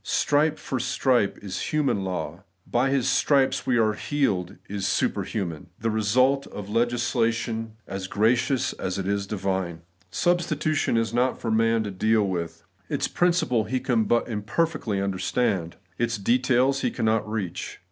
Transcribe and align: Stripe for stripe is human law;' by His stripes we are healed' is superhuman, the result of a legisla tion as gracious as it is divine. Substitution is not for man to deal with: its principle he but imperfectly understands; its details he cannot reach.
Stripe 0.03 0.57
for 0.57 0.79
stripe 0.79 1.37
is 1.43 1.69
human 1.71 2.03
law;' 2.03 2.43
by 2.79 2.89
His 2.89 3.07
stripes 3.07 3.67
we 3.67 3.77
are 3.77 3.93
healed' 3.93 4.55
is 4.77 4.87
superhuman, 4.87 5.67
the 5.79 5.91
result 5.91 6.47
of 6.47 6.67
a 6.67 6.71
legisla 6.71 7.31
tion 7.31 7.73
as 7.85 8.07
gracious 8.07 8.73
as 8.73 8.97
it 8.97 9.07
is 9.07 9.27
divine. 9.27 9.83
Substitution 10.09 10.97
is 10.97 11.13
not 11.13 11.39
for 11.39 11.51
man 11.51 11.83
to 11.83 11.91
deal 11.91 12.27
with: 12.27 12.63
its 12.89 13.07
principle 13.07 13.65
he 13.65 13.77
but 13.79 14.27
imperfectly 14.27 14.99
understands; 14.99 15.75
its 15.99 16.17
details 16.17 16.81
he 16.81 16.89
cannot 16.89 17.29
reach. 17.29 17.79